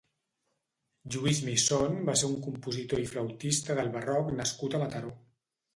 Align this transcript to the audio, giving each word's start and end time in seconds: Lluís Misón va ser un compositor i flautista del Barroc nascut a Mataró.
Lluís 1.15 1.41
Misón 1.49 1.99
va 2.09 2.15
ser 2.23 2.31
un 2.31 2.41
compositor 2.49 3.03
i 3.03 3.07
flautista 3.13 3.81
del 3.83 3.95
Barroc 3.99 4.37
nascut 4.43 4.77
a 4.77 4.83
Mataró. 4.87 5.19